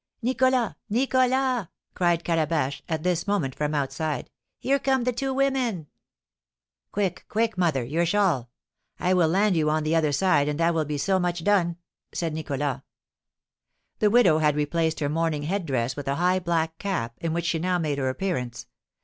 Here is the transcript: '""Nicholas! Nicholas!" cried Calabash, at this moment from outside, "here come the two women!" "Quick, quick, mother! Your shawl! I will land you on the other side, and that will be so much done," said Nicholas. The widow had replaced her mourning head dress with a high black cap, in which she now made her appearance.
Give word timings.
'""Nicholas! 0.23 0.73
Nicholas!" 0.89 1.67
cried 1.93 2.23
Calabash, 2.23 2.81
at 2.89 3.03
this 3.03 3.27
moment 3.27 3.53
from 3.53 3.75
outside, 3.75 4.31
"here 4.59 4.79
come 4.79 5.03
the 5.03 5.11
two 5.13 5.31
women!" 5.31 5.85
"Quick, 6.91 7.23
quick, 7.29 7.55
mother! 7.55 7.83
Your 7.83 8.03
shawl! 8.03 8.49
I 8.99 9.13
will 9.13 9.27
land 9.27 9.55
you 9.55 9.69
on 9.69 9.83
the 9.83 9.95
other 9.95 10.11
side, 10.11 10.47
and 10.47 10.59
that 10.59 10.73
will 10.73 10.85
be 10.85 10.97
so 10.97 11.19
much 11.19 11.43
done," 11.43 11.77
said 12.15 12.33
Nicholas. 12.33 12.81
The 13.99 14.09
widow 14.09 14.39
had 14.39 14.55
replaced 14.55 15.01
her 15.01 15.07
mourning 15.07 15.43
head 15.43 15.67
dress 15.67 15.95
with 15.95 16.07
a 16.07 16.15
high 16.15 16.39
black 16.39 16.79
cap, 16.79 17.13
in 17.21 17.31
which 17.31 17.45
she 17.45 17.59
now 17.59 17.77
made 17.77 17.99
her 17.99 18.09
appearance. 18.09 18.65